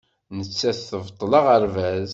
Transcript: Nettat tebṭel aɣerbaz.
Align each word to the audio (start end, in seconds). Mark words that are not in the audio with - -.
Nettat 0.37 0.79
tebṭel 0.89 1.31
aɣerbaz. 1.39 2.09